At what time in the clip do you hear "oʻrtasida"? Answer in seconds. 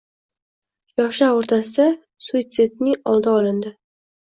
1.41-1.87